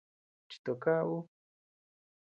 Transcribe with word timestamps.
Chito 0.49 0.73
kaʼa 0.81 1.01
ú. 1.15 1.15